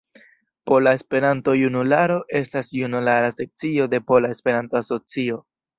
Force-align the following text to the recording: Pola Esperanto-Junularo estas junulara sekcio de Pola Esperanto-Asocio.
Pola 0.69 0.93
Esperanto-Junularo 0.99 2.17
estas 2.41 2.73
junulara 2.81 3.31
sekcio 3.39 3.91
de 3.95 4.05
Pola 4.11 4.37
Esperanto-Asocio. 4.39 5.45